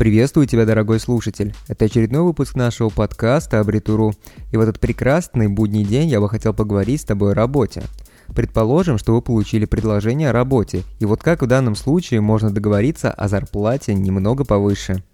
Приветствую 0.00 0.46
тебя, 0.46 0.64
дорогой 0.64 0.98
слушатель. 0.98 1.54
Это 1.68 1.84
очередной 1.84 2.22
выпуск 2.22 2.54
нашего 2.54 2.88
подкаста 2.88 3.60
«Абритуру». 3.60 4.14
И 4.50 4.56
в 4.56 4.60
этот 4.60 4.80
прекрасный 4.80 5.46
будний 5.48 5.84
день 5.84 6.08
я 6.08 6.22
бы 6.22 6.28
хотел 6.30 6.54
поговорить 6.54 7.02
с 7.02 7.04
тобой 7.04 7.32
о 7.32 7.34
работе. 7.34 7.82
Предположим, 8.28 8.96
что 8.96 9.12
вы 9.12 9.20
получили 9.20 9.66
предложение 9.66 10.30
о 10.30 10.32
работе, 10.32 10.84
и 11.00 11.04
вот 11.04 11.22
как 11.22 11.42
в 11.42 11.46
данном 11.46 11.74
случае 11.74 12.22
можно 12.22 12.50
договориться 12.50 13.10
о 13.10 13.28
зарплате 13.28 13.92
немного 13.92 14.46
повыше. 14.46 15.04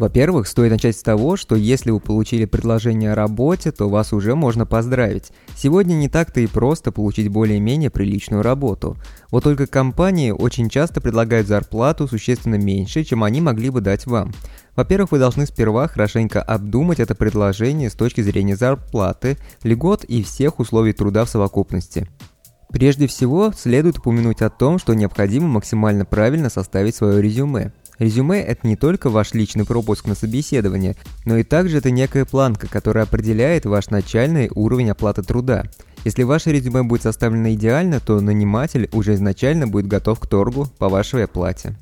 Во-первых, 0.00 0.48
стоит 0.48 0.70
начать 0.70 0.96
с 0.96 1.02
того, 1.02 1.36
что 1.36 1.56
если 1.56 1.90
вы 1.90 2.00
получили 2.00 2.46
предложение 2.46 3.12
о 3.12 3.14
работе, 3.14 3.70
то 3.70 3.86
вас 3.86 4.14
уже 4.14 4.34
можно 4.34 4.64
поздравить. 4.64 5.30
Сегодня 5.54 5.92
не 5.92 6.08
так-то 6.08 6.40
и 6.40 6.46
просто 6.46 6.90
получить 6.90 7.28
более-менее 7.28 7.90
приличную 7.90 8.42
работу. 8.42 8.96
Вот 9.30 9.44
только 9.44 9.66
компании 9.66 10.30
очень 10.30 10.70
часто 10.70 11.02
предлагают 11.02 11.48
зарплату 11.48 12.08
существенно 12.08 12.54
меньше, 12.54 13.04
чем 13.04 13.22
они 13.22 13.42
могли 13.42 13.68
бы 13.68 13.82
дать 13.82 14.06
вам. 14.06 14.32
Во-первых, 14.74 15.12
вы 15.12 15.18
должны 15.18 15.44
сперва 15.44 15.86
хорошенько 15.86 16.40
обдумать 16.40 16.98
это 16.98 17.14
предложение 17.14 17.90
с 17.90 17.94
точки 17.94 18.22
зрения 18.22 18.56
зарплаты, 18.56 19.36
льгот 19.64 20.04
и 20.04 20.22
всех 20.22 20.60
условий 20.60 20.94
труда 20.94 21.26
в 21.26 21.28
совокупности. 21.28 22.08
Прежде 22.70 23.06
всего, 23.06 23.52
следует 23.52 23.98
упомянуть 23.98 24.40
о 24.42 24.48
том, 24.48 24.78
что 24.78 24.94
необходимо 24.94 25.48
максимально 25.48 26.06
правильно 26.06 26.48
составить 26.48 26.94
свое 26.94 27.20
резюме. 27.20 27.72
Резюме– 28.00 28.40
это 28.42 28.66
не 28.66 28.76
только 28.76 29.10
ваш 29.10 29.34
личный 29.34 29.66
пропуск 29.66 30.06
на 30.06 30.14
собеседование, 30.14 30.96
но 31.26 31.36
и 31.36 31.42
также 31.42 31.76
это 31.78 31.90
некая 31.90 32.24
планка, 32.24 32.66
которая 32.66 33.04
определяет 33.04 33.66
ваш 33.66 33.90
начальный 33.90 34.50
уровень 34.54 34.90
оплаты 34.90 35.22
труда. 35.22 35.66
Если 36.06 36.22
ваше 36.22 36.50
резюме 36.50 36.82
будет 36.82 37.02
составлено 37.02 37.52
идеально, 37.52 38.00
то 38.00 38.18
наниматель 38.22 38.88
уже 38.92 39.12
изначально 39.14 39.68
будет 39.68 39.86
готов 39.86 40.18
к 40.18 40.26
торгу 40.26 40.66
по 40.78 40.88
вашей 40.88 41.24
оплате. 41.24 41.76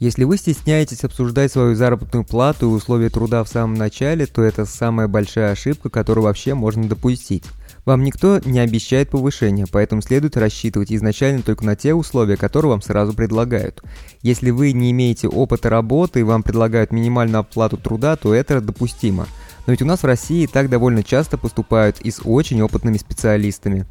Если 0.00 0.24
вы 0.24 0.38
стесняетесь 0.38 1.04
обсуждать 1.04 1.52
свою 1.52 1.76
заработную 1.76 2.24
плату 2.24 2.66
и 2.66 2.74
условия 2.74 3.08
труда 3.08 3.44
в 3.44 3.48
самом 3.48 3.74
начале, 3.74 4.26
то 4.26 4.42
это 4.42 4.64
самая 4.64 5.06
большая 5.06 5.52
ошибка, 5.52 5.88
которую 5.88 6.24
вообще 6.24 6.54
можно 6.54 6.88
допустить. 6.88 7.44
Вам 7.84 8.04
никто 8.04 8.40
не 8.44 8.58
обещает 8.60 9.10
повышения, 9.10 9.66
поэтому 9.70 10.02
следует 10.02 10.36
рассчитывать 10.36 10.92
изначально 10.92 11.42
только 11.42 11.64
на 11.64 11.76
те 11.76 11.94
условия, 11.94 12.36
которые 12.36 12.70
вам 12.70 12.82
сразу 12.82 13.14
предлагают. 13.14 13.82
Если 14.22 14.50
вы 14.50 14.72
не 14.72 14.90
имеете 14.90 15.28
опыта 15.28 15.70
работы 15.70 16.20
и 16.20 16.24
вам 16.24 16.42
предлагают 16.42 16.92
минимальную 16.92 17.40
оплату 17.40 17.76
труда, 17.76 18.16
то 18.16 18.34
это 18.34 18.60
допустимо. 18.60 19.26
Но 19.66 19.72
ведь 19.72 19.82
у 19.82 19.86
нас 19.86 20.02
в 20.02 20.06
России 20.06 20.46
так 20.46 20.68
довольно 20.68 21.02
часто 21.02 21.38
поступают 21.38 22.00
и 22.00 22.10
с 22.10 22.20
очень 22.24 22.62
опытными 22.62 22.96
специалистами. 22.96 23.86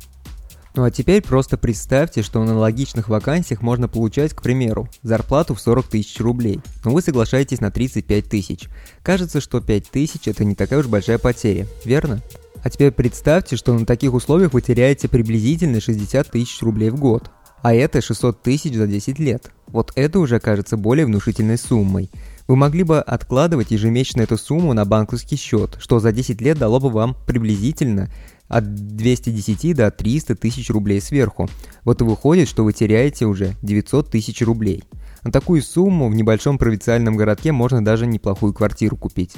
Ну 0.75 0.83
а 0.83 0.91
теперь 0.91 1.21
просто 1.21 1.57
представьте, 1.57 2.21
что 2.21 2.43
на 2.43 2.51
аналогичных 2.51 3.09
вакансиях 3.09 3.61
можно 3.61 3.87
получать, 3.87 4.33
к 4.33 4.41
примеру, 4.41 4.87
зарплату 5.01 5.55
в 5.55 5.61
40 5.61 5.87
тысяч 5.87 6.19
рублей, 6.19 6.61
но 6.85 6.91
вы 6.91 7.01
соглашаетесь 7.01 7.59
на 7.59 7.71
35 7.71 8.29
тысяч. 8.29 8.69
Кажется, 9.01 9.41
что 9.41 9.61
5 9.61 9.89
тысяч 9.89 10.27
это 10.27 10.45
не 10.45 10.55
такая 10.55 10.79
уж 10.79 10.87
большая 10.87 11.17
потеря, 11.17 11.67
верно? 11.83 12.21
А 12.63 12.69
теперь 12.69 12.91
представьте, 12.91 13.55
что 13.55 13.73
на 13.73 13.85
таких 13.85 14.13
условиях 14.13 14.53
вы 14.53 14.61
теряете 14.61 15.07
приблизительно 15.07 15.79
60 15.79 16.29
тысяч 16.29 16.61
рублей 16.61 16.89
в 16.89 16.99
год. 16.99 17.31
А 17.61 17.73
это 17.73 18.01
600 18.01 18.41
тысяч 18.41 18.75
за 18.75 18.88
10 18.88 19.19
лет. 19.19 19.51
Вот 19.67 19.91
это 19.95 20.19
уже 20.19 20.39
кажется 20.39 20.77
более 20.77 21.05
внушительной 21.05 21.57
суммой. 21.57 22.09
Вы 22.47 22.55
могли 22.55 22.83
бы 22.83 22.99
откладывать 22.99 23.71
ежемесячно 23.71 24.21
эту 24.21 24.38
сумму 24.38 24.73
на 24.73 24.85
банковский 24.85 25.35
счет, 25.35 25.77
что 25.79 25.99
за 25.99 26.11
10 26.11 26.41
лет 26.41 26.57
дало 26.57 26.79
бы 26.79 26.89
вам 26.89 27.16
приблизительно 27.27 28.09
от 28.47 28.73
210 28.73 29.75
до 29.75 29.91
300 29.91 30.35
тысяч 30.35 30.69
рублей 30.69 30.99
сверху. 30.99 31.47
Вот 31.83 32.01
и 32.01 32.03
выходит, 32.03 32.49
что 32.49 32.63
вы 32.63 32.73
теряете 32.73 33.25
уже 33.25 33.55
900 33.61 34.09
тысяч 34.09 34.41
рублей. 34.41 34.83
На 35.23 35.31
такую 35.31 35.61
сумму 35.61 36.09
в 36.09 36.16
небольшом 36.16 36.57
провинциальном 36.57 37.16
городке 37.16 37.51
можно 37.51 37.84
даже 37.84 38.07
неплохую 38.07 38.53
квартиру 38.53 38.97
купить. 38.97 39.35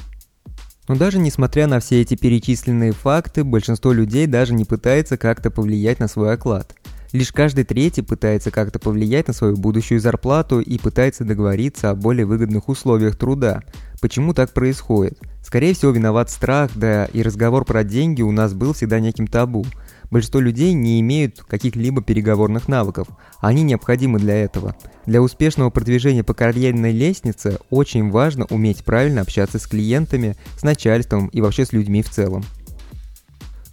Но 0.92 0.98
даже 0.98 1.20
несмотря 1.20 1.68
на 1.68 1.80
все 1.80 2.02
эти 2.02 2.16
перечисленные 2.16 2.92
факты, 2.92 3.46
большинство 3.46 3.94
людей 3.94 4.28
даже 4.28 4.54
не 4.54 4.66
пытается 4.66 5.16
как-то 5.16 5.50
повлиять 5.50 6.02
на 6.02 6.10
свой 6.10 6.34
оклад. 6.34 6.76
Лишь 7.14 7.32
каждый 7.32 7.64
третий 7.64 8.02
пытается 8.02 8.52
как-то 8.52 8.78
повлиять 8.78 9.30
на 9.30 9.34
свою 9.34 9.56
будущую 9.56 10.02
зарплату 10.02 10.60
и 10.60 10.78
пытается 10.78 11.24
договориться 11.24 11.92
о 11.92 11.96
более 11.96 12.26
выгодных 12.26 12.68
условиях 12.68 13.16
труда. 13.16 13.62
Почему 14.02 14.34
так 14.34 14.52
происходит? 14.52 15.18
Скорее 15.42 15.74
всего, 15.76 15.92
виноват 15.94 16.30
страх, 16.30 16.72
да 16.76 17.06
и 17.06 17.22
разговор 17.22 17.64
про 17.64 17.86
деньги 17.86 18.22
у 18.22 18.34
нас 18.34 18.54
был 18.54 18.74
всегда 18.74 19.00
неким 19.00 19.28
табу. 19.28 19.66
Большинство 20.12 20.42
людей 20.42 20.74
не 20.74 21.00
имеют 21.00 21.40
каких-либо 21.40 22.04
переговорных 22.04 22.68
навыков, 22.68 23.08
они 23.40 23.64
необходимы 23.64 24.20
для 24.20 24.36
этого. 24.36 24.76
Для 25.06 25.22
успешного 25.22 25.70
продвижения 25.70 26.24
по 26.24 26.34
карьерной 26.34 26.92
лестнице 26.92 27.60
очень 27.70 28.12
важно 28.12 28.46
уметь 28.50 28.84
правильно 28.84 29.22
общаться 29.22 29.58
с 29.58 29.66
клиентами, 29.66 30.36
с 30.58 30.64
начальством 30.64 31.28
и 31.28 31.40
вообще 31.40 31.66
с 31.66 31.72
людьми 31.72 32.04
в 32.04 32.10
целом. 32.10 32.44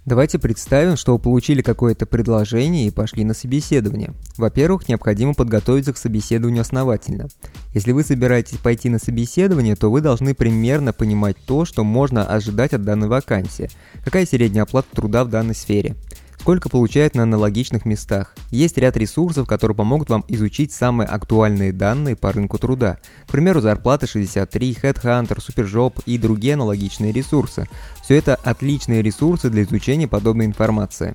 Давайте 0.06 0.38
представим, 0.38 0.96
что 0.96 1.18
получили 1.18 1.60
какое-то 1.60 2.06
предложение 2.06 2.86
и 2.86 2.90
пошли 2.90 3.24
на 3.24 3.34
собеседование. 3.34 4.14
Во-первых, 4.38 4.88
необходимо 4.88 5.34
подготовиться 5.34 5.92
к 5.92 5.98
собеседованию 5.98 6.62
основательно. 6.62 7.28
Если 7.74 7.92
вы 7.92 8.04
собираетесь 8.04 8.56
пойти 8.56 8.88
на 8.88 8.98
собеседование, 8.98 9.76
то 9.76 9.90
вы 9.90 10.00
должны 10.00 10.34
примерно 10.34 10.94
понимать 10.94 11.36
то, 11.44 11.66
что 11.66 11.84
можно 11.84 12.24
ожидать 12.24 12.72
от 12.72 12.84
данной 12.84 13.08
вакансии. 13.08 13.68
Какая 14.02 14.24
средняя 14.24 14.62
оплата 14.62 14.88
труда 14.94 15.24
в 15.24 15.28
данной 15.28 15.54
сфере 15.54 15.94
сколько 16.40 16.68
получают 16.68 17.14
на 17.14 17.24
аналогичных 17.24 17.84
местах. 17.84 18.34
Есть 18.50 18.78
ряд 18.78 18.96
ресурсов, 18.96 19.46
которые 19.46 19.76
помогут 19.76 20.10
вам 20.10 20.24
изучить 20.28 20.72
самые 20.72 21.06
актуальные 21.08 21.72
данные 21.72 22.16
по 22.16 22.32
рынку 22.32 22.58
труда. 22.58 22.98
К 23.26 23.32
примеру, 23.32 23.60
зарплата 23.60 24.06
63, 24.06 24.78
Headhunter, 24.82 25.38
Superjob 25.38 26.02
и 26.06 26.18
другие 26.18 26.54
аналогичные 26.54 27.12
ресурсы. 27.12 27.68
Все 28.02 28.16
это 28.16 28.34
отличные 28.36 29.02
ресурсы 29.02 29.50
для 29.50 29.62
изучения 29.62 30.08
подобной 30.08 30.46
информации. 30.46 31.14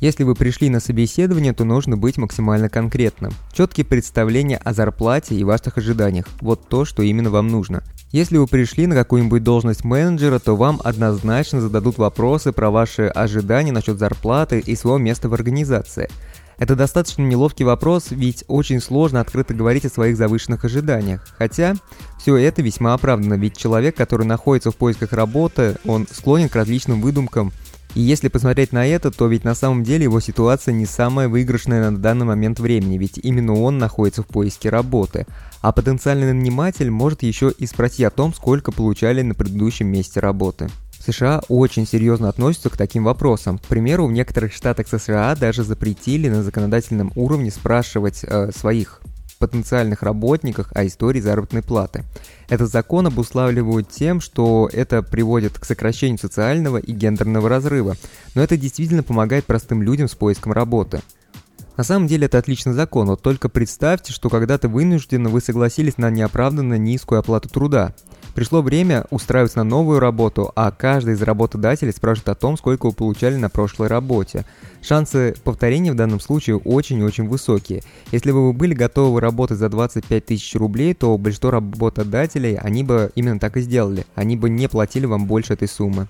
Если 0.00 0.24
вы 0.24 0.34
пришли 0.34 0.70
на 0.70 0.80
собеседование, 0.80 1.52
то 1.52 1.64
нужно 1.64 1.98
быть 1.98 2.16
максимально 2.16 2.70
конкретным. 2.70 3.32
Четкие 3.52 3.84
представления 3.84 4.56
о 4.56 4.72
зарплате 4.72 5.34
и 5.34 5.44
ваших 5.44 5.76
ожиданиях– 5.76 6.26
вот 6.40 6.66
то, 6.68 6.86
что 6.86 7.02
именно 7.02 7.28
вам 7.28 7.48
нужно. 7.48 7.82
Если 8.10 8.38
вы 8.38 8.46
пришли 8.46 8.86
на 8.86 8.94
какую-нибудь 8.94 9.44
должность 9.44 9.84
менеджера, 9.84 10.38
то 10.38 10.56
вам 10.56 10.80
однозначно 10.82 11.60
зададут 11.60 11.98
вопросы 11.98 12.50
про 12.52 12.70
ваши 12.70 13.08
ожидания 13.08 13.72
насчет 13.72 13.98
зарплаты 13.98 14.58
и 14.60 14.74
своего 14.74 14.96
места 14.96 15.28
в 15.28 15.34
организации. 15.34 16.08
Это 16.56 16.76
достаточно 16.76 17.22
неловкий 17.22 17.64
вопрос, 17.64 18.06
ведь 18.10 18.44
очень 18.48 18.80
сложно 18.80 19.20
открыто 19.20 19.52
говорить 19.52 19.84
о 19.84 19.90
своих 19.90 20.16
завышенных 20.16 20.64
ожиданиях. 20.64 21.26
Хотя, 21.38 21.74
все 22.18 22.36
это 22.36 22.62
весьма 22.62 22.94
оправдано, 22.94 23.34
ведь 23.34 23.56
человек, 23.56 23.96
который 23.96 24.26
находится 24.26 24.70
в 24.70 24.76
поисках 24.76 25.12
работы, 25.12 25.76
он 25.84 26.06
склонен 26.10 26.48
к 26.48 26.56
различным 26.56 27.02
выдумкам 27.02 27.52
и 27.94 28.00
если 28.00 28.28
посмотреть 28.28 28.72
на 28.72 28.86
это, 28.86 29.10
то 29.10 29.26
ведь 29.26 29.44
на 29.44 29.54
самом 29.54 29.82
деле 29.82 30.04
его 30.04 30.20
ситуация 30.20 30.72
не 30.72 30.86
самая 30.86 31.28
выигрышная 31.28 31.90
на 31.90 31.98
данный 31.98 32.26
момент 32.26 32.60
времени, 32.60 32.98
ведь 32.98 33.18
именно 33.18 33.54
он 33.54 33.78
находится 33.78 34.22
в 34.22 34.26
поиске 34.26 34.68
работы. 34.68 35.26
А 35.60 35.72
потенциальный 35.72 36.32
наниматель 36.32 36.90
может 36.90 37.22
еще 37.22 37.52
и 37.56 37.66
спросить 37.66 38.04
о 38.04 38.10
том, 38.10 38.32
сколько 38.32 38.72
получали 38.72 39.22
на 39.22 39.34
предыдущем 39.34 39.88
месте 39.88 40.20
работы. 40.20 40.68
США 41.04 41.40
очень 41.48 41.86
серьезно 41.86 42.28
относятся 42.28 42.70
к 42.70 42.76
таким 42.76 43.04
вопросам. 43.04 43.58
К 43.58 43.62
примеру, 43.62 44.06
в 44.06 44.12
некоторых 44.12 44.52
штатах 44.52 44.86
США 44.86 45.34
даже 45.34 45.64
запретили 45.64 46.28
на 46.28 46.42
законодательном 46.42 47.10
уровне 47.16 47.50
спрашивать 47.50 48.20
э, 48.22 48.50
своих 48.52 49.00
потенциальных 49.40 50.02
работниках 50.02 50.70
о 50.74 50.86
истории 50.86 51.20
заработной 51.20 51.62
платы. 51.62 52.04
Этот 52.48 52.70
закон 52.70 53.08
обуславливают 53.08 53.88
тем, 53.88 54.20
что 54.20 54.70
это 54.72 55.02
приводит 55.02 55.58
к 55.58 55.64
сокращению 55.64 56.18
социального 56.18 56.76
и 56.76 56.92
гендерного 56.92 57.48
разрыва, 57.48 57.96
но 58.36 58.42
это 58.42 58.56
действительно 58.56 59.02
помогает 59.02 59.46
простым 59.46 59.82
людям 59.82 60.06
с 60.06 60.14
поиском 60.14 60.52
работы. 60.52 61.00
На 61.76 61.84
самом 61.84 62.06
деле 62.06 62.26
это 62.26 62.38
отличный 62.38 62.74
закон, 62.74 63.06
вот 63.08 63.22
только 63.22 63.48
представьте, 63.48 64.12
что 64.12 64.28
когда-то 64.28 64.68
вынужденно 64.68 65.30
вы 65.30 65.40
согласились 65.40 65.96
на 65.96 66.10
неоправданно 66.10 66.74
низкую 66.74 67.20
оплату 67.20 67.48
труда. 67.48 67.94
Пришло 68.40 68.62
время 68.62 69.04
устраиваться 69.10 69.58
на 69.58 69.64
новую 69.64 70.00
работу, 70.00 70.50
а 70.56 70.70
каждый 70.70 71.12
из 71.12 71.20
работодателей 71.20 71.92
спрашивает 71.92 72.30
о 72.30 72.34
том, 72.34 72.56
сколько 72.56 72.86
вы 72.86 72.92
получали 72.92 73.36
на 73.36 73.50
прошлой 73.50 73.88
работе. 73.88 74.46
Шансы 74.80 75.34
повторения 75.44 75.92
в 75.92 75.94
данном 75.94 76.20
случае 76.20 76.56
очень-очень 76.56 77.28
высокие. 77.28 77.82
Если 78.12 78.32
бы 78.32 78.46
вы 78.46 78.54
были 78.54 78.72
готовы 78.72 79.20
работать 79.20 79.58
за 79.58 79.68
25 79.68 80.24
тысяч 80.24 80.54
рублей, 80.54 80.94
то 80.94 81.18
большинство 81.18 81.50
работодателей, 81.50 82.54
они 82.54 82.82
бы 82.82 83.12
именно 83.14 83.38
так 83.38 83.58
и 83.58 83.60
сделали. 83.60 84.06
Они 84.14 84.38
бы 84.38 84.48
не 84.48 84.70
платили 84.70 85.04
вам 85.04 85.26
больше 85.26 85.52
этой 85.52 85.68
суммы. 85.68 86.08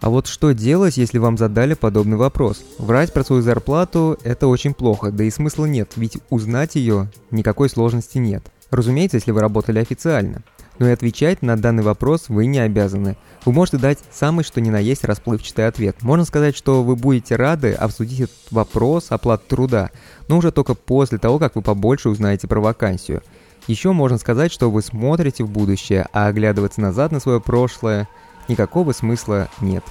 А 0.00 0.08
вот 0.08 0.28
что 0.28 0.52
делать, 0.52 0.98
если 0.98 1.18
вам 1.18 1.36
задали 1.36 1.74
подобный 1.74 2.16
вопрос? 2.16 2.62
Врать 2.78 3.12
про 3.12 3.24
свою 3.24 3.42
зарплату– 3.42 4.16
это 4.22 4.46
очень 4.46 4.72
плохо, 4.72 5.10
да 5.10 5.24
и 5.24 5.30
смысла 5.30 5.64
нет, 5.64 5.94
ведь 5.96 6.18
узнать 6.30 6.76
ее 6.76 7.10
никакой 7.32 7.68
сложности 7.68 8.18
нет. 8.18 8.52
Разумеется, 8.70 9.16
если 9.16 9.32
вы 9.32 9.40
работали 9.40 9.80
официально 9.80 10.44
но 10.80 10.88
и 10.88 10.92
отвечать 10.92 11.42
на 11.42 11.56
данный 11.56 11.82
вопрос 11.82 12.24
вы 12.28 12.46
не 12.46 12.58
обязаны. 12.58 13.16
Вы 13.44 13.52
можете 13.52 13.76
дать 13.76 13.98
самый 14.10 14.44
что 14.44 14.62
ни 14.62 14.70
на 14.70 14.78
есть 14.78 15.04
расплывчатый 15.04 15.68
ответ. 15.68 16.02
Можно 16.02 16.24
сказать, 16.24 16.56
что 16.56 16.82
вы 16.82 16.96
будете 16.96 17.36
рады 17.36 17.74
обсудить 17.74 18.20
этот 18.20 18.50
вопрос 18.50 19.06
оплаты 19.10 19.44
труда, 19.46 19.90
но 20.26 20.38
уже 20.38 20.50
только 20.50 20.74
после 20.74 21.18
того, 21.18 21.38
как 21.38 21.54
вы 21.54 21.62
побольше 21.62 22.08
узнаете 22.08 22.48
про 22.48 22.60
вакансию. 22.60 23.22
Еще 23.66 23.92
можно 23.92 24.16
сказать, 24.16 24.50
что 24.50 24.70
вы 24.70 24.80
смотрите 24.80 25.44
в 25.44 25.50
будущее, 25.50 26.08
а 26.14 26.26
оглядываться 26.28 26.80
назад 26.80 27.12
на 27.12 27.20
свое 27.20 27.42
прошлое 27.42 28.08
никакого 28.48 28.92
смысла 28.92 29.48
нет. 29.60 29.84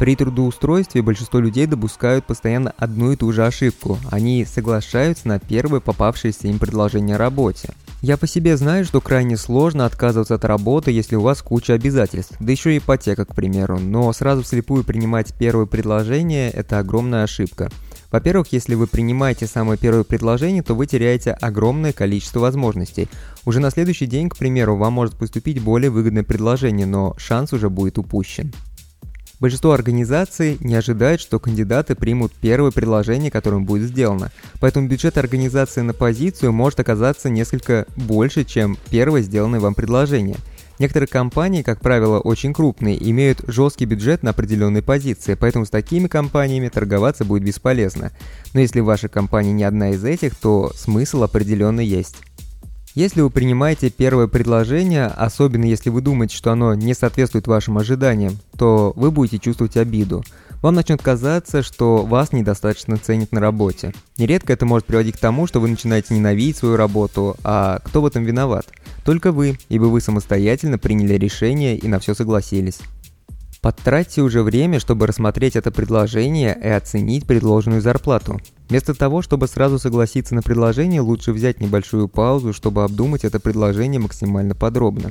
При 0.00 0.16
трудоустройстве 0.16 1.02
большинство 1.02 1.40
людей 1.40 1.66
допускают 1.66 2.24
постоянно 2.24 2.72
одну 2.78 3.12
и 3.12 3.16
ту 3.16 3.30
же 3.32 3.44
ошибку. 3.44 3.98
Они 4.10 4.46
соглашаются 4.46 5.28
на 5.28 5.38
первое 5.38 5.80
попавшееся 5.80 6.48
им 6.48 6.58
предложение 6.58 7.16
о 7.16 7.18
работе. 7.18 7.74
Я 8.00 8.16
по 8.16 8.26
себе 8.26 8.56
знаю, 8.56 8.86
что 8.86 9.02
крайне 9.02 9.36
сложно 9.36 9.84
отказываться 9.84 10.36
от 10.36 10.46
работы, 10.46 10.90
если 10.90 11.16
у 11.16 11.20
вас 11.20 11.42
куча 11.42 11.74
обязательств, 11.74 12.34
да 12.40 12.50
еще 12.50 12.74
и 12.74 12.78
ипотека, 12.78 13.26
к 13.26 13.34
примеру, 13.34 13.78
но 13.78 14.10
сразу 14.14 14.42
вслепую 14.42 14.84
принимать 14.84 15.34
первое 15.38 15.66
предложение– 15.66 16.50
это 16.52 16.78
огромная 16.78 17.24
ошибка. 17.24 17.70
Во-первых, 18.10 18.48
если 18.52 18.76
вы 18.76 18.86
принимаете 18.86 19.46
самое 19.46 19.78
первое 19.78 20.04
предложение, 20.04 20.62
то 20.62 20.74
вы 20.74 20.86
теряете 20.86 21.32
огромное 21.32 21.92
количество 21.92 22.40
возможностей. 22.40 23.10
Уже 23.44 23.60
на 23.60 23.70
следующий 23.70 24.06
день, 24.06 24.30
к 24.30 24.38
примеру, 24.38 24.76
вам 24.76 24.94
может 24.94 25.18
поступить 25.18 25.62
более 25.62 25.90
выгодное 25.90 26.24
предложение, 26.24 26.86
но 26.86 27.14
шанс 27.18 27.52
уже 27.52 27.68
будет 27.68 27.98
упущен. 27.98 28.50
Большинство 29.40 29.72
организаций 29.72 30.58
не 30.60 30.74
ожидает, 30.74 31.18
что 31.18 31.40
кандидаты 31.40 31.94
примут 31.94 32.32
первое 32.32 32.70
предложение, 32.70 33.30
которое 33.30 33.60
будет 33.60 33.88
сделано. 33.88 34.30
Поэтому 34.60 34.86
бюджет 34.86 35.16
организации 35.16 35.80
на 35.80 35.94
позицию 35.94 36.52
может 36.52 36.78
оказаться 36.78 37.30
несколько 37.30 37.86
больше, 37.96 38.44
чем 38.44 38.76
первое 38.90 39.22
сделанное 39.22 39.58
вам 39.58 39.74
предложение. 39.74 40.36
Некоторые 40.78 41.08
компании, 41.08 41.62
как 41.62 41.80
правило, 41.80 42.20
очень 42.20 42.52
крупные, 42.52 42.96
имеют 43.10 43.40
жесткий 43.46 43.86
бюджет 43.86 44.22
на 44.22 44.30
определенные 44.30 44.82
позиции, 44.82 45.34
поэтому 45.34 45.64
с 45.64 45.70
такими 45.70 46.06
компаниями 46.06 46.68
торговаться 46.68 47.24
будет 47.24 47.42
бесполезно. 47.42 48.12
Но 48.52 48.60
если 48.60 48.80
ваша 48.80 49.08
компания 49.08 49.52
не 49.52 49.64
одна 49.64 49.90
из 49.90 50.04
этих, 50.04 50.34
то 50.34 50.70
смысл 50.74 51.22
определенно 51.22 51.80
есть. 51.80 52.16
Если 52.94 53.20
вы 53.20 53.30
принимаете 53.30 53.88
первое 53.88 54.26
предложение, 54.26 55.06
особенно 55.06 55.64
если 55.64 55.90
вы 55.90 56.00
думаете, 56.00 56.36
что 56.36 56.50
оно 56.50 56.74
не 56.74 56.92
соответствует 56.92 57.46
вашим 57.46 57.78
ожиданиям, 57.78 58.36
то 58.58 58.92
вы 58.96 59.12
будете 59.12 59.38
чувствовать 59.38 59.76
обиду. 59.76 60.24
Вам 60.60 60.74
начнет 60.74 61.00
казаться, 61.00 61.62
что 61.62 62.04
вас 62.04 62.32
недостаточно 62.32 62.96
ценят 62.96 63.30
на 63.30 63.40
работе. 63.40 63.94
Нередко 64.18 64.52
это 64.52 64.66
может 64.66 64.86
приводить 64.86 65.16
к 65.16 65.20
тому, 65.20 65.46
что 65.46 65.60
вы 65.60 65.68
начинаете 65.68 66.14
ненавидеть 66.14 66.56
свою 66.56 66.76
работу, 66.76 67.36
а 67.44 67.78
кто 67.84 68.02
в 68.02 68.06
этом 68.06 68.24
виноват? 68.24 68.66
Только 69.04 69.30
вы, 69.30 69.56
ибо 69.68 69.84
вы 69.84 70.00
самостоятельно 70.00 70.76
приняли 70.76 71.14
решение 71.14 71.76
и 71.76 71.86
на 71.86 72.00
все 72.00 72.14
согласились. 72.14 72.80
Потратьте 73.60 74.22
уже 74.22 74.42
время, 74.42 74.80
чтобы 74.80 75.06
рассмотреть 75.06 75.54
это 75.54 75.70
предложение 75.70 76.58
и 76.60 76.68
оценить 76.68 77.26
предложенную 77.26 77.82
зарплату. 77.82 78.40
Вместо 78.70 78.94
того, 78.94 79.20
чтобы 79.20 79.48
сразу 79.48 79.80
согласиться 79.80 80.34
на 80.34 80.42
предложение, 80.42 81.00
лучше 81.00 81.32
взять 81.32 81.60
небольшую 81.60 82.08
паузу, 82.08 82.52
чтобы 82.52 82.84
обдумать 82.84 83.24
это 83.24 83.40
предложение 83.40 84.00
максимально 84.00 84.54
подробно. 84.54 85.10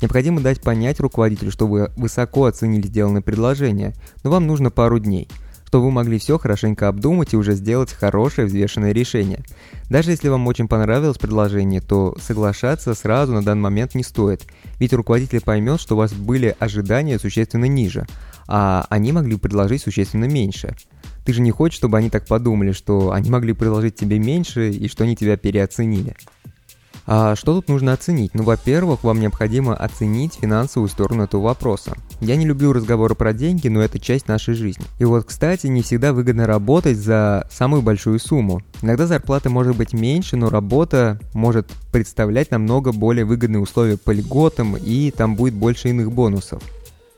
Необходимо 0.00 0.40
дать 0.40 0.62
понять 0.62 1.00
руководителю, 1.00 1.50
что 1.50 1.66
вы 1.66 1.90
высоко 1.96 2.44
оценили 2.44 2.86
сделанное 2.86 3.20
предложение, 3.20 3.94
но 4.22 4.30
вам 4.30 4.46
нужно 4.46 4.70
пару 4.70 4.98
дней– 4.98 5.28
чтобы 5.70 5.84
вы 5.84 5.92
могли 5.92 6.18
все 6.18 6.36
хорошенько 6.36 6.88
обдумать 6.88 7.32
и 7.32 7.36
уже 7.36 7.52
сделать 7.52 7.92
хорошее 7.92 8.48
взвешенное 8.48 8.90
решение. 8.90 9.44
Даже 9.88 10.10
если 10.10 10.28
вам 10.28 10.48
очень 10.48 10.66
понравилось 10.66 11.16
предложение, 11.16 11.80
то 11.80 12.16
соглашаться 12.20 12.92
сразу 12.94 13.32
на 13.32 13.44
данный 13.44 13.62
момент 13.62 13.94
не 13.94 14.02
стоит, 14.02 14.42
ведь 14.80 14.92
руководитель 14.92 15.40
поймет, 15.40 15.80
что 15.80 15.94
у 15.94 15.98
вас 15.98 16.12
были 16.12 16.56
ожидания 16.58 17.20
существенно 17.20 17.66
ниже, 17.66 18.08
а 18.48 18.84
они 18.90 19.12
могли 19.12 19.36
предложить 19.36 19.82
существенно 19.82 20.24
меньше. 20.24 20.74
Ты 21.30 21.34
же 21.34 21.42
не 21.42 21.52
хочешь, 21.52 21.76
чтобы 21.76 21.96
они 21.96 22.10
так 22.10 22.26
подумали, 22.26 22.72
что 22.72 23.12
они 23.12 23.30
могли 23.30 23.52
предложить 23.52 23.94
тебе 23.94 24.18
меньше 24.18 24.70
и 24.70 24.88
что 24.88 25.04
они 25.04 25.14
тебя 25.14 25.36
переоценили. 25.36 26.16
А 27.06 27.36
что 27.36 27.54
тут 27.54 27.68
нужно 27.68 27.92
оценить? 27.92 28.34
Ну, 28.34 28.42
во-первых, 28.42 29.04
вам 29.04 29.20
необходимо 29.20 29.76
оценить 29.76 30.34
финансовую 30.40 30.88
сторону 30.88 31.22
этого 31.22 31.42
вопроса. 31.42 31.92
Я 32.20 32.34
не 32.34 32.46
люблю 32.46 32.72
разговоры 32.72 33.14
про 33.14 33.32
деньги, 33.32 33.68
но 33.68 33.80
это 33.80 34.00
часть 34.00 34.26
нашей 34.26 34.54
жизни. 34.54 34.84
И 34.98 35.04
вот, 35.04 35.24
кстати, 35.24 35.68
не 35.68 35.82
всегда 35.82 36.12
выгодно 36.12 36.48
работать 36.48 36.96
за 36.96 37.46
самую 37.48 37.82
большую 37.82 38.18
сумму. 38.18 38.60
Иногда 38.82 39.06
зарплата 39.06 39.50
может 39.50 39.76
быть 39.76 39.92
меньше, 39.92 40.36
но 40.36 40.50
работа 40.50 41.20
может 41.32 41.68
представлять 41.92 42.50
намного 42.50 42.90
более 42.90 43.24
выгодные 43.24 43.60
условия 43.60 43.96
по 43.96 44.10
льготам, 44.10 44.76
и 44.76 45.12
там 45.12 45.36
будет 45.36 45.54
больше 45.54 45.90
иных 45.90 46.10
бонусов. 46.10 46.60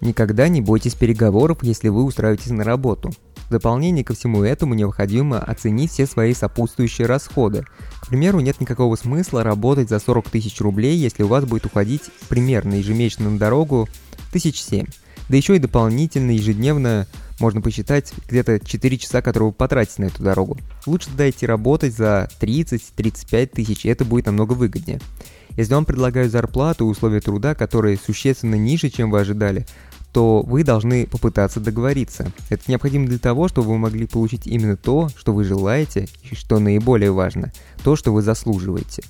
Никогда 0.03 0.49
не 0.49 0.61
бойтесь 0.61 0.97
переговоров, 0.97 1.63
если 1.63 1.89
вы 1.89 2.05
устраиваетесь 2.05 2.51
на 2.51 2.63
работу. 2.63 3.11
Дополнение 3.53 4.03
ко 4.03 4.15
всему 4.15 4.43
этому 4.43 4.73
необходимо 4.73 5.39
оценить 5.39 5.91
все 5.91 6.07
свои 6.07 6.33
сопутствующие 6.33 7.07
расходы. 7.07 7.67
К 8.01 8.07
примеру, 8.07 8.41
нет 8.41 8.63
никакого 8.63 8.97
смысла 8.97 9.45
работать 9.45 9.91
за 9.91 9.99
40 9.99 10.31
тысяч 10.31 10.59
рублей, 10.63 10.97
если 10.97 11.23
у 11.23 11.27
вас 11.27 11.45
будет 11.45 11.67
уходить 11.67 12.05
примерно 12.31 12.77
ежемесячно 12.77 13.29
на 13.29 13.39
дорогу 13.39 13.91
тысяч 14.33 14.63
семь. 14.63 14.87
Да 15.29 15.37
еще 15.37 15.57
и 15.57 15.59
дополнительно 15.59 16.31
ежедневно 16.31 17.07
можно 17.41 17.61
посчитать 17.61 18.15
где-то 18.27 18.59
4 18.59 18.97
часа, 18.97 19.21
которые 19.21 19.51
вы 19.51 19.55
потратите 19.55 20.01
на 20.01 20.07
эту 20.07 20.23
дорогу. 20.23 20.57
Лучше 20.87 21.11
идти 21.19 21.45
работать 21.45 21.95
за 21.95 22.31
30-35 22.41 23.47
тысяч, 23.49 23.85
и 23.85 23.91
это 23.91 24.07
будет 24.07 24.25
намного 24.25 24.55
выгоднее. 24.55 24.99
Если 25.59 25.75
вам 25.75 25.85
предлагают 25.85 26.33
зарплату 26.33 26.87
и 26.87 26.91
условия 26.91 27.21
труда, 27.21 27.55
которые 27.55 27.99
существенно 27.99 28.55
ниже, 28.55 28.89
чем 28.89 29.11
вы 29.11 29.21
ожидали, 29.21 29.67
то 30.13 30.43
вы 30.43 30.63
должны 30.63 31.07
попытаться 31.07 31.59
договориться. 31.59 32.33
Это 32.51 32.71
необходимо 32.71 33.07
для 33.07 33.19
того, 33.19 33.49
чтобы 33.49 33.69
вы 33.69 33.79
могли 33.79 34.07
получить 34.07 34.47
именно 34.47 34.77
то, 34.77 35.09
что 35.17 35.33
вы 35.33 35.45
желаете, 35.45 36.09
и 36.31 36.35
что 36.35 36.59
наиболее 36.59 37.13
важно, 37.13 37.53
то, 37.83 37.97
что 37.97 38.13
вы 38.13 38.23
заслуживаете. 38.23 39.03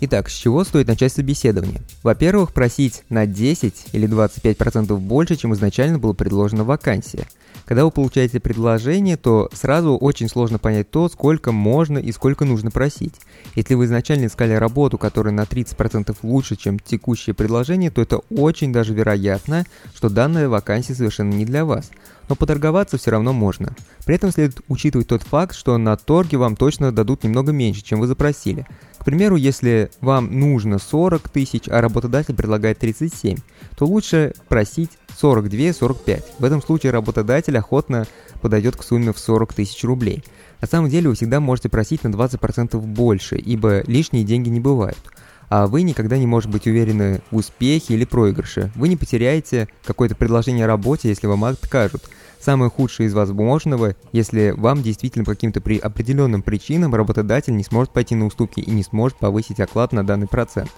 Итак, 0.00 0.28
с 0.28 0.32
чего 0.34 0.64
стоит 0.64 0.88
начать 0.88 1.12
собеседование? 1.12 1.80
Во-первых, 2.02 2.52
просить 2.52 3.04
на 3.08 3.26
10 3.26 3.86
или 3.92 4.08
25% 4.08 4.96
больше, 4.96 5.36
чем 5.36 5.54
изначально 5.54 5.98
было 5.98 6.12
предложено 6.12 6.64
в 6.64 6.68
вакансии. 6.68 7.26
Когда 7.64 7.84
вы 7.84 7.90
получаете 7.90 8.40
предложение, 8.40 9.16
то 9.16 9.48
сразу 9.52 9.96
очень 9.96 10.28
сложно 10.28 10.58
понять 10.58 10.90
то, 10.90 11.08
сколько 11.08 11.52
можно 11.52 11.96
и 11.96 12.12
сколько 12.12 12.44
нужно 12.44 12.70
просить. 12.70 13.14
Если 13.54 13.74
вы 13.74 13.86
изначально 13.86 14.26
искали 14.26 14.52
работу, 14.52 14.98
которая 14.98 15.32
на 15.32 15.42
30% 15.42 16.14
лучше, 16.22 16.56
чем 16.56 16.78
текущее 16.78 17.32
предложение, 17.32 17.90
то 17.90 18.02
это 18.02 18.18
очень 18.30 18.72
даже 18.72 18.92
вероятно, 18.92 19.64
что 19.94 20.10
данная 20.10 20.48
вакансия 20.48 20.94
совершенно 20.94 21.32
не 21.32 21.46
для 21.46 21.64
вас. 21.64 21.90
Но 22.28 22.36
поторговаться 22.36 22.98
все 22.98 23.10
равно 23.10 23.32
можно. 23.32 23.74
При 24.06 24.14
этом 24.14 24.30
следует 24.30 24.60
учитывать 24.68 25.08
тот 25.08 25.22
факт, 25.22 25.54
что 25.54 25.76
на 25.78 25.96
торге 25.96 26.38
вам 26.38 26.56
точно 26.56 26.92
дадут 26.92 27.24
немного 27.24 27.52
меньше, 27.52 27.82
чем 27.82 28.00
вы 28.00 28.06
запросили. 28.06 28.66
К 28.98 29.04
примеру, 29.04 29.36
если 29.36 29.90
вам 30.00 30.38
нужно 30.38 30.78
40 30.78 31.28
тысяч, 31.28 31.68
а 31.68 31.82
работодатель 31.82 32.34
предлагает 32.34 32.78
37, 32.78 33.36
то 33.76 33.86
лучше 33.86 34.32
просить 34.48 34.92
42-45. 35.20 36.24
В 36.38 36.44
этом 36.44 36.62
случае 36.62 36.92
работодатель 36.92 37.58
охотно 37.58 38.06
подойдет 38.40 38.76
к 38.76 38.82
сумме 38.82 39.12
в 39.12 39.18
40 39.18 39.52
тысяч 39.52 39.84
рублей. 39.84 40.24
На 40.60 40.66
самом 40.66 40.88
деле 40.88 41.10
вы 41.10 41.14
всегда 41.14 41.40
можете 41.40 41.68
просить 41.68 42.04
на 42.04 42.08
20% 42.08 42.78
больше, 42.78 43.36
ибо 43.36 43.82
лишние 43.86 44.24
деньги 44.24 44.48
не 44.48 44.60
бывают. 44.60 44.98
А 45.48 45.66
вы 45.66 45.82
никогда 45.82 46.16
не 46.18 46.26
можете 46.26 46.52
быть 46.52 46.66
уверены 46.66 47.20
в 47.30 47.36
успехе 47.36 47.94
или 47.94 48.04
проигрыше. 48.04 48.72
Вы 48.74 48.88
не 48.88 48.96
потеряете 48.96 49.68
какое-то 49.84 50.14
предложение 50.14 50.64
о 50.64 50.68
работе, 50.68 51.08
если 51.08 51.26
вам 51.26 51.44
откажут– 51.44 52.02
самое 52.44 52.70
худшее 52.70 53.08
из 53.08 53.14
возможного, 53.14 53.96
если 54.12 54.50
вам 54.56 54.82
действительно 54.82 55.24
по 55.24 55.32
каким-то 55.32 55.60
при 55.60 55.78
определенным 55.78 56.42
причинам 56.42 56.94
работодатель 56.94 57.56
не 57.56 57.64
сможет 57.64 57.92
пойти 57.92 58.14
на 58.14 58.26
уступки 58.26 58.60
и 58.60 58.70
не 58.70 58.82
сможет 58.82 59.18
повысить 59.18 59.60
оклад 59.60 59.92
на 59.92 60.06
данный 60.06 60.26
процент. 60.26 60.70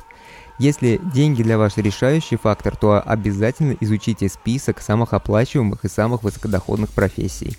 Если 0.59 1.01
деньги 1.13 1.43
для 1.43 1.59
вас 1.59 1.77
решающий 1.77 2.37
фактор, 2.37 2.77
то 2.77 3.01
обязательно 3.01 3.77
изучите 3.81 4.29
список 4.29 4.81
самых 4.81 5.13
оплачиваемых 5.13 5.85
и 5.85 5.89
самых 5.89 6.23
высокодоходных 6.23 6.91
профессий. 6.91 7.59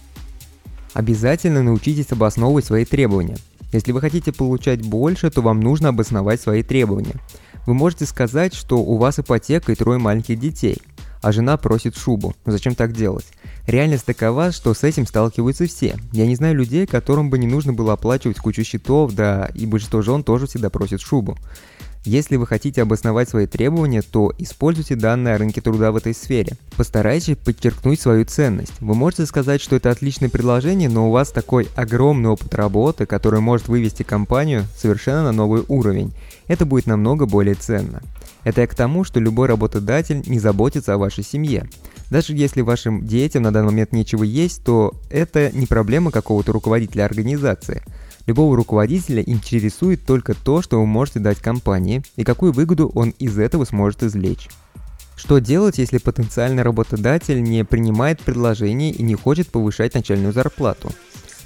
Обязательно 0.94 1.62
научитесь 1.62 2.12
обосновывать 2.12 2.66
свои 2.66 2.86
требования. 2.86 3.38
Если 3.72 3.92
вы 3.92 4.02
хотите 4.02 4.32
получать 4.32 4.82
больше, 4.82 5.30
то 5.30 5.42
вам 5.42 5.60
нужно 5.60 5.90
обосновать 5.90 6.42
свои 6.42 6.64
требования. 6.64 7.16
Вы 7.66 7.74
можете 7.74 8.06
сказать, 8.06 8.54
что 8.54 8.78
у 8.78 8.98
вас 8.98 9.20
ипотека 9.20 9.72
и 9.72 9.76
трое 9.76 10.00
маленьких 10.00 10.40
детей– 10.40 10.82
а 11.22 11.32
жена 11.32 11.58
просит 11.58 11.96
шубу. 11.96 12.36
Зачем 12.46 12.76
так 12.76 12.94
делать? 12.94 13.26
Реальность 13.66 14.06
такова, 14.06 14.52
что 14.52 14.74
с 14.74 14.84
этим 14.84 15.06
сталкиваются 15.06 15.66
все. 15.66 15.98
Я 16.12 16.26
не 16.26 16.36
знаю 16.36 16.56
людей, 16.56 16.86
которым 16.86 17.30
бы 17.30 17.38
не 17.38 17.48
нужно 17.48 17.74
было 17.74 17.94
оплачивать 17.94 18.38
кучу 18.38 18.64
счетов, 18.64 19.14
да 19.14 19.50
и 19.54 19.66
большинство 19.66 20.02
жен 20.02 20.24
тоже 20.24 20.48
всегда 20.48 20.70
просит 20.70 21.02
шубу. 21.02 21.38
Если 22.04 22.36
вы 22.36 22.48
хотите 22.48 22.82
обосновать 22.82 23.30
свои 23.30 23.48
требования, 23.48 24.02
то 24.02 24.34
используйте 24.38 24.96
данные 24.96 25.36
о 25.36 25.38
рынке 25.38 25.62
труда 25.62 25.92
в 25.92 25.98
этой 25.98 26.14
сфере. 26.14 26.54
Постарайтесь 26.78 27.38
подчеркнуть 27.38 28.00
свою 28.00 28.26
ценность. 28.26 28.74
Вы 28.80 28.96
можете 28.96 29.26
сказать, 29.26 29.62
что 29.62 29.76
это 29.76 29.92
отличное 29.92 30.30
предложение, 30.30 30.90
но 30.90 31.10
у 31.10 31.12
вас 31.12 31.32
такой 31.32 31.68
огромный 31.76 32.30
опыт 32.30 32.54
работы, 32.56 33.06
который 33.06 33.40
может 33.42 33.68
вывести 33.68 34.04
компанию 34.04 34.64
совершенно 34.76 35.24
на 35.24 35.32
новый 35.32 35.64
уровень. 35.68 36.14
Это 36.48 36.66
будет 36.66 36.88
намного 36.88 37.26
более 37.26 37.56
ценно. 37.56 38.02
Это 38.44 38.62
я 38.62 38.68
к 38.68 38.76
тому, 38.76 39.04
что 39.04 39.20
любой 39.20 39.48
работодатель 39.48 40.24
не 40.26 40.40
заботится 40.40 40.94
о 40.94 40.98
вашей 40.98 41.24
семье. 41.24 41.68
Даже 42.10 42.34
если 42.34 42.62
вашим 42.62 43.06
детям 43.06 43.44
на 43.44 43.52
данный 43.52 43.72
момент 43.72 43.92
нечего 43.92 44.24
есть, 44.24 44.64
то 44.64 44.94
это 45.10 45.52
не 45.52 45.66
проблема 45.66 46.12
какого-то 46.12 46.54
руководителя 46.54 47.04
организации. 47.04 47.84
Любого 48.28 48.58
руководителя 48.58 49.24
интересует 49.24 50.06
только 50.06 50.34
то, 50.34 50.62
что 50.62 50.82
вы 50.82 50.86
можете 50.86 51.20
дать 51.20 51.40
компании 51.40 52.04
и 52.18 52.26
какую 52.26 52.52
выгоду 52.52 52.92
он 52.94 53.12
из 53.12 53.40
этого 53.40 53.64
сможет 53.64 54.04
извлечь. 54.04 54.50
Что 55.16 55.40
делать, 55.40 55.78
если 55.78 55.98
потенциальный 55.98 56.62
работодатель 56.62 57.42
не 57.42 57.64
принимает 57.64 58.20
предложение 58.20 58.92
и 58.92 59.02
не 59.02 59.16
хочет 59.16 59.48
повышать 59.48 59.94
начальную 59.94 60.34
зарплату? 60.34 60.92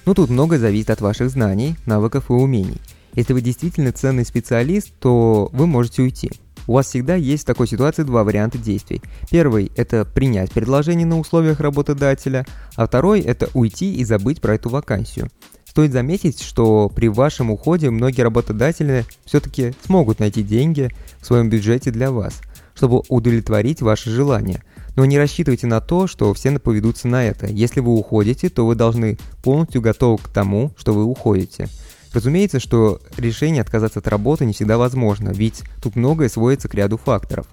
Ну 0.05 0.15
тут 0.15 0.31
многое 0.31 0.57
зависит 0.57 0.89
от 0.89 1.01
ваших 1.01 1.29
знаний, 1.29 1.75
навыков 1.85 2.31
и 2.31 2.33
умений. 2.33 2.81
Если 3.13 3.33
вы 3.33 3.41
действительно 3.41 3.91
ценный 3.91 4.25
специалист, 4.25 4.91
то 4.99 5.49
вы 5.53 5.67
можете 5.67 6.01
уйти. 6.01 6.31
У 6.65 6.73
вас 6.73 6.87
всегда 6.87 7.15
есть 7.15 7.43
в 7.43 7.47
такой 7.47 7.67
ситуации 7.67 8.03
два 8.03 8.23
варианта 8.23 8.57
действий. 8.57 9.01
Первый– 9.29 9.71
это 9.75 10.03
принять 10.05 10.51
предложение 10.51 11.05
на 11.05 11.19
условиях 11.19 11.59
работодателя, 11.59 12.45
а 12.75 12.87
второй– 12.87 13.19
это 13.21 13.49
уйти 13.53 13.93
и 13.93 14.03
забыть 14.03 14.41
про 14.41 14.55
эту 14.55 14.69
вакансию. 14.69 15.29
Стоит 15.71 15.93
заметить, 15.93 16.41
что 16.41 16.91
при 16.93 17.07
вашем 17.07 17.49
уходе 17.49 17.89
многие 17.91 18.23
работодатели 18.23 19.05
все-таки 19.23 19.73
смогут 19.85 20.19
найти 20.19 20.43
деньги 20.43 20.91
в 21.21 21.25
своем 21.25 21.49
бюджете 21.49 21.91
для 21.91 22.11
вас, 22.11 22.41
чтобы 22.75 23.03
удовлетворить 23.07 23.81
ваши 23.81 24.09
желания. 24.09 24.65
Но 24.97 25.05
не 25.05 25.17
рассчитывайте 25.17 25.67
на 25.67 25.79
то, 25.79 26.07
что 26.07 26.33
все 26.33 26.59
поведутся 26.59 27.07
на 27.07 27.23
это. 27.23 27.47
Если 27.47 27.79
вы 27.79 27.93
уходите, 27.93 28.49
то 28.49 28.67
вы 28.67 28.75
должны 28.75 29.17
полностью 29.43 29.79
готовы 29.79 30.17
к 30.17 30.27
тому, 30.27 30.73
что 30.75 30.93
вы 30.93 31.05
уходите– 31.05 31.69
Разумеется, 32.13 32.59
что 32.59 32.99
решение 33.15 33.61
отказаться 33.61 33.99
от 33.99 34.07
работы 34.09 34.45
не 34.45 34.51
всегда 34.51 34.77
возможно, 34.77 35.29
ведь 35.29 35.63
тут 35.81 35.95
многое 35.95 36.27
сводится 36.27 36.67
к 36.67 36.75
ряду 36.75 36.97
факторов. 36.97 37.47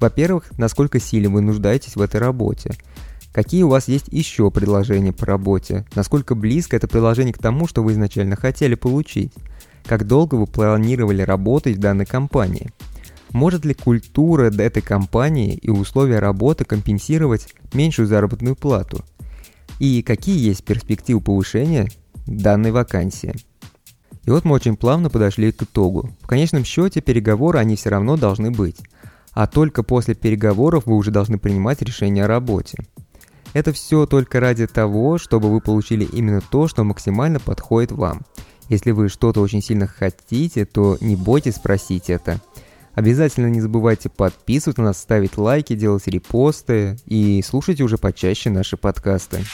Во-первых, 0.00 0.44
насколько 0.56 0.98
сильно 0.98 1.28
вы 1.28 1.42
нуждаетесь 1.42 1.94
в 1.94 2.00
этой 2.00 2.18
работе. 2.18 2.74
Какие 3.32 3.62
у 3.62 3.68
вас 3.68 3.88
есть 3.88 4.08
еще 4.08 4.50
предложения 4.50 5.12
по 5.12 5.26
работе? 5.26 5.86
Насколько 5.94 6.34
близко 6.34 6.76
это 6.76 6.88
предложение 6.88 7.34
к 7.34 7.38
тому, 7.38 7.66
что 7.66 7.82
вы 7.82 7.92
изначально 7.92 8.36
хотели 8.36 8.74
получить? 8.74 9.32
Как 9.84 10.06
долго 10.06 10.34
вы 10.34 10.46
планировали 10.46 11.22
работать 11.22 11.76
в 11.76 11.80
данной 11.80 12.06
компании? 12.06 12.70
Может 13.32 13.64
ли 13.64 13.74
культура 13.74 14.50
этой 14.50 14.82
компании 14.82 15.54
и 15.54 15.70
условия 15.70 16.18
работы 16.18 16.64
компенсировать 16.64 17.54
меньшую 17.72 18.08
заработную 18.08 18.56
плату? 18.56 19.04
И 19.78 20.02
какие 20.02 20.38
есть 20.38 20.64
перспективы 20.64 21.20
повышения 21.20 21.88
данной 22.26 22.72
вакансии? 22.72 23.34
И 24.24 24.30
вот 24.30 24.44
мы 24.44 24.54
очень 24.54 24.76
плавно 24.76 25.10
подошли 25.10 25.52
к 25.52 25.62
итогу. 25.62 26.10
В 26.20 26.26
конечном 26.26 26.64
счете 26.64 27.00
переговоры 27.00 27.58
они 27.58 27.76
все 27.76 27.90
равно 27.90 28.16
должны 28.16 28.50
быть. 28.50 28.76
А 29.32 29.46
только 29.46 29.82
после 29.82 30.14
переговоров 30.14 30.86
вы 30.86 30.96
уже 30.96 31.10
должны 31.10 31.38
принимать 31.38 31.80
решение 31.82 32.24
о 32.24 32.28
работе. 32.28 32.78
Это 33.52 33.72
все 33.72 34.06
только 34.06 34.40
ради 34.40 34.66
того, 34.66 35.18
чтобы 35.18 35.50
вы 35.50 35.60
получили 35.60 36.04
именно 36.04 36.40
то, 36.40 36.68
что 36.68 36.84
максимально 36.84 37.40
подходит 37.40 37.92
вам. 37.92 38.22
Если 38.68 38.90
вы 38.90 39.08
что-то 39.08 39.40
очень 39.40 39.62
сильно 39.62 39.86
хотите, 39.86 40.66
то 40.66 40.98
не 41.00 41.16
бойтесь 41.16 41.56
спросить 41.56 42.10
это. 42.10 42.40
Обязательно 42.94 43.46
не 43.46 43.60
забывайте 43.60 44.08
подписываться 44.08 44.82
на 44.82 44.88
нас, 44.88 44.98
ставить 44.98 45.38
лайки, 45.38 45.74
делать 45.74 46.06
репосты 46.06 46.96
и 47.06 47.42
слушайте 47.46 47.84
уже 47.84 47.96
почаще 47.96 48.50
наши 48.50 48.76
подкасты. 48.76 49.44